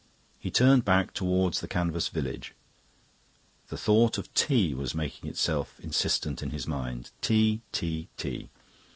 [0.39, 2.55] He turned back towards the canvas village.
[3.67, 7.11] The thought of tea was making itself insistent in his mind.
[7.21, 8.49] Tea, tea, tea.